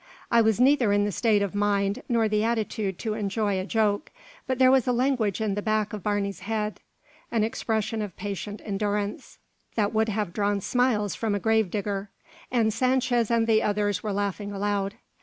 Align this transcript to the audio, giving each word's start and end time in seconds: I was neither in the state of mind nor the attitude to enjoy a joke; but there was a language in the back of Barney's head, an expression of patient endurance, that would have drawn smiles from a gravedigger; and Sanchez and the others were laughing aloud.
I 0.31 0.41
was 0.41 0.59
neither 0.59 0.91
in 0.91 1.05
the 1.05 1.11
state 1.11 1.43
of 1.43 1.53
mind 1.53 2.01
nor 2.09 2.27
the 2.27 2.43
attitude 2.43 2.97
to 2.97 3.13
enjoy 3.13 3.59
a 3.59 3.65
joke; 3.67 4.09
but 4.47 4.57
there 4.57 4.71
was 4.71 4.87
a 4.87 4.91
language 4.91 5.39
in 5.39 5.53
the 5.53 5.61
back 5.61 5.93
of 5.93 6.01
Barney's 6.01 6.39
head, 6.39 6.79
an 7.29 7.43
expression 7.43 8.01
of 8.01 8.17
patient 8.17 8.63
endurance, 8.65 9.37
that 9.75 9.93
would 9.93 10.09
have 10.09 10.33
drawn 10.33 10.59
smiles 10.59 11.13
from 11.13 11.35
a 11.35 11.39
gravedigger; 11.39 12.09
and 12.49 12.73
Sanchez 12.73 13.29
and 13.29 13.45
the 13.45 13.61
others 13.61 14.01
were 14.01 14.11
laughing 14.11 14.51
aloud. 14.51 14.95